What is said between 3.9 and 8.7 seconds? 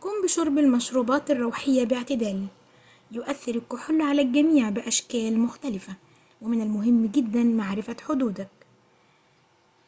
على الجميع بأشكال مختلفة ومن المهم جدأ معرفة حدودك